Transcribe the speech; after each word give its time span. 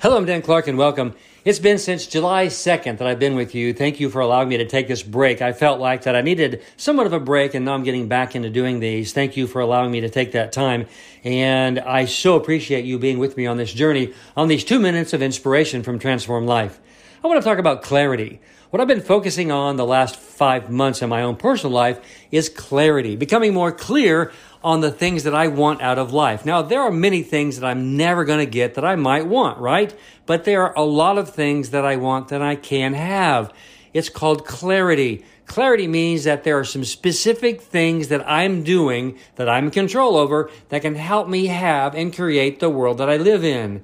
Hello, 0.00 0.16
I'm 0.16 0.26
Dan 0.26 0.42
Clark 0.42 0.68
and 0.68 0.78
welcome. 0.78 1.16
It's 1.44 1.58
been 1.58 1.76
since 1.76 2.06
July 2.06 2.46
2nd 2.46 2.98
that 2.98 3.08
I've 3.08 3.18
been 3.18 3.34
with 3.34 3.52
you. 3.52 3.72
Thank 3.72 3.98
you 3.98 4.10
for 4.10 4.20
allowing 4.20 4.48
me 4.48 4.56
to 4.58 4.64
take 4.64 4.86
this 4.86 5.02
break. 5.02 5.42
I 5.42 5.52
felt 5.52 5.80
like 5.80 6.02
that 6.02 6.14
I 6.14 6.20
needed 6.20 6.62
somewhat 6.76 7.08
of 7.08 7.12
a 7.12 7.18
break 7.18 7.52
and 7.52 7.64
now 7.64 7.74
I'm 7.74 7.82
getting 7.82 8.06
back 8.06 8.36
into 8.36 8.48
doing 8.48 8.78
these. 8.78 9.12
Thank 9.12 9.36
you 9.36 9.48
for 9.48 9.60
allowing 9.60 9.90
me 9.90 10.00
to 10.02 10.08
take 10.08 10.30
that 10.32 10.52
time. 10.52 10.86
And 11.24 11.80
I 11.80 12.04
so 12.04 12.36
appreciate 12.36 12.84
you 12.84 12.96
being 13.00 13.18
with 13.18 13.36
me 13.36 13.46
on 13.46 13.56
this 13.56 13.72
journey 13.72 14.14
on 14.36 14.46
these 14.46 14.62
two 14.62 14.78
minutes 14.78 15.12
of 15.14 15.20
inspiration 15.20 15.82
from 15.82 15.98
Transform 15.98 16.46
Life. 16.46 16.78
I 17.22 17.26
want 17.26 17.42
to 17.42 17.48
talk 17.48 17.58
about 17.58 17.82
clarity. 17.82 18.40
What 18.70 18.80
I've 18.80 18.86
been 18.86 19.00
focusing 19.00 19.50
on 19.50 19.74
the 19.74 19.84
last 19.84 20.14
five 20.14 20.70
months 20.70 21.02
in 21.02 21.08
my 21.08 21.22
own 21.22 21.34
personal 21.34 21.74
life 21.74 22.00
is 22.30 22.48
clarity, 22.48 23.16
becoming 23.16 23.52
more 23.52 23.72
clear 23.72 24.30
on 24.62 24.82
the 24.82 24.92
things 24.92 25.24
that 25.24 25.34
I 25.34 25.48
want 25.48 25.82
out 25.82 25.98
of 25.98 26.12
life. 26.12 26.46
Now, 26.46 26.62
there 26.62 26.80
are 26.80 26.92
many 26.92 27.24
things 27.24 27.58
that 27.58 27.66
I'm 27.66 27.96
never 27.96 28.24
going 28.24 28.38
to 28.38 28.50
get 28.50 28.74
that 28.74 28.84
I 28.84 28.94
might 28.94 29.26
want, 29.26 29.58
right? 29.58 29.92
But 30.26 30.44
there 30.44 30.62
are 30.62 30.76
a 30.76 30.84
lot 30.84 31.18
of 31.18 31.30
things 31.30 31.70
that 31.70 31.84
I 31.84 31.96
want 31.96 32.28
that 32.28 32.40
I 32.40 32.54
can 32.54 32.94
have. 32.94 33.52
It's 33.92 34.08
called 34.08 34.46
clarity. 34.46 35.24
Clarity 35.46 35.88
means 35.88 36.22
that 36.22 36.44
there 36.44 36.56
are 36.56 36.64
some 36.64 36.84
specific 36.84 37.60
things 37.60 38.08
that 38.08 38.28
I'm 38.30 38.62
doing 38.62 39.18
that 39.34 39.48
I'm 39.48 39.64
in 39.64 39.70
control 39.72 40.16
over 40.16 40.50
that 40.68 40.82
can 40.82 40.94
help 40.94 41.26
me 41.26 41.46
have 41.46 41.96
and 41.96 42.14
create 42.14 42.60
the 42.60 42.70
world 42.70 42.98
that 42.98 43.10
I 43.10 43.16
live 43.16 43.42
in. 43.42 43.82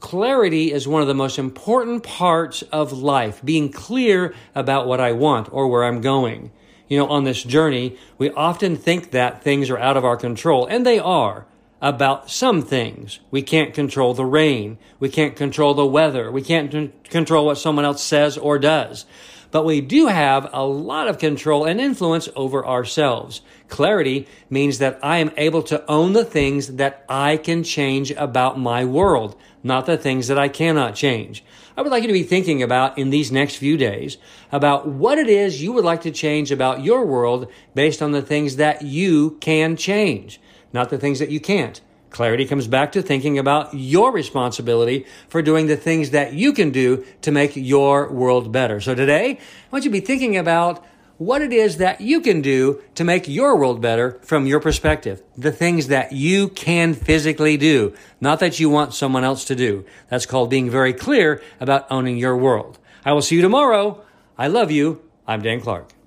Clarity 0.00 0.72
is 0.72 0.86
one 0.86 1.02
of 1.02 1.08
the 1.08 1.14
most 1.14 1.38
important 1.38 2.02
parts 2.02 2.62
of 2.72 2.92
life, 2.92 3.40
being 3.44 3.70
clear 3.70 4.34
about 4.54 4.86
what 4.86 5.00
I 5.00 5.12
want 5.12 5.48
or 5.52 5.68
where 5.68 5.84
I'm 5.84 6.00
going. 6.00 6.52
You 6.88 6.98
know, 6.98 7.08
on 7.08 7.24
this 7.24 7.42
journey, 7.42 7.96
we 8.16 8.30
often 8.30 8.76
think 8.76 9.10
that 9.10 9.42
things 9.42 9.70
are 9.70 9.78
out 9.78 9.96
of 9.96 10.04
our 10.04 10.16
control, 10.16 10.66
and 10.66 10.86
they 10.86 10.98
are 10.98 11.46
about 11.80 12.30
some 12.30 12.62
things. 12.62 13.20
We 13.30 13.42
can't 13.42 13.74
control 13.74 14.14
the 14.14 14.24
rain. 14.24 14.78
We 14.98 15.08
can't 15.08 15.36
control 15.36 15.74
the 15.74 15.86
weather. 15.86 16.30
We 16.30 16.42
can't 16.42 16.70
t- 16.70 16.92
control 17.04 17.46
what 17.46 17.58
someone 17.58 17.84
else 17.84 18.02
says 18.02 18.36
or 18.36 18.58
does 18.58 19.06
but 19.50 19.64
we 19.64 19.80
do 19.80 20.06
have 20.06 20.50
a 20.52 20.64
lot 20.64 21.08
of 21.08 21.18
control 21.18 21.64
and 21.64 21.80
influence 21.80 22.28
over 22.36 22.66
ourselves. 22.66 23.40
Clarity 23.68 24.26
means 24.50 24.78
that 24.78 24.98
I 25.02 25.18
am 25.18 25.32
able 25.36 25.62
to 25.64 25.84
own 25.90 26.12
the 26.12 26.24
things 26.24 26.74
that 26.76 27.04
I 27.08 27.36
can 27.36 27.62
change 27.62 28.10
about 28.12 28.58
my 28.58 28.84
world, 28.84 29.36
not 29.62 29.86
the 29.86 29.96
things 29.96 30.28
that 30.28 30.38
I 30.38 30.48
cannot 30.48 30.94
change. 30.94 31.44
I 31.76 31.82
would 31.82 31.90
like 31.90 32.02
you 32.02 32.08
to 32.08 32.12
be 32.12 32.24
thinking 32.24 32.62
about 32.62 32.98
in 32.98 33.10
these 33.10 33.32
next 33.32 33.56
few 33.56 33.76
days 33.76 34.18
about 34.50 34.86
what 34.86 35.16
it 35.16 35.28
is 35.28 35.62
you 35.62 35.72
would 35.72 35.84
like 35.84 36.02
to 36.02 36.10
change 36.10 36.50
about 36.50 36.84
your 36.84 37.06
world 37.06 37.50
based 37.74 38.02
on 38.02 38.12
the 38.12 38.22
things 38.22 38.56
that 38.56 38.82
you 38.82 39.38
can 39.40 39.76
change, 39.76 40.40
not 40.72 40.90
the 40.90 40.98
things 40.98 41.18
that 41.18 41.30
you 41.30 41.40
can't. 41.40 41.80
Clarity 42.10 42.46
comes 42.46 42.66
back 42.66 42.92
to 42.92 43.02
thinking 43.02 43.38
about 43.38 43.74
your 43.74 44.12
responsibility 44.12 45.04
for 45.28 45.42
doing 45.42 45.66
the 45.66 45.76
things 45.76 46.10
that 46.10 46.32
you 46.32 46.52
can 46.52 46.70
do 46.70 47.04
to 47.20 47.30
make 47.30 47.54
your 47.54 48.10
world 48.10 48.50
better. 48.50 48.80
So 48.80 48.94
today, 48.94 49.32
I 49.32 49.38
want 49.70 49.84
you 49.84 49.90
to 49.90 50.00
be 50.00 50.04
thinking 50.04 50.36
about 50.36 50.84
what 51.18 51.42
it 51.42 51.52
is 51.52 51.78
that 51.78 52.00
you 52.00 52.20
can 52.20 52.40
do 52.40 52.80
to 52.94 53.04
make 53.04 53.28
your 53.28 53.58
world 53.58 53.82
better 53.82 54.18
from 54.22 54.46
your 54.46 54.60
perspective. 54.60 55.22
The 55.36 55.52
things 55.52 55.88
that 55.88 56.12
you 56.12 56.48
can 56.48 56.94
physically 56.94 57.56
do, 57.56 57.94
not 58.20 58.40
that 58.40 58.58
you 58.60 58.70
want 58.70 58.94
someone 58.94 59.24
else 59.24 59.44
to 59.46 59.56
do. 59.56 59.84
That's 60.08 60.26
called 60.26 60.48
being 60.48 60.70
very 60.70 60.92
clear 60.92 61.42
about 61.60 61.90
owning 61.90 62.16
your 62.16 62.36
world. 62.36 62.78
I 63.04 63.12
will 63.12 63.22
see 63.22 63.36
you 63.36 63.42
tomorrow. 63.42 64.00
I 64.38 64.46
love 64.46 64.70
you. 64.70 65.02
I'm 65.26 65.42
Dan 65.42 65.60
Clark. 65.60 65.97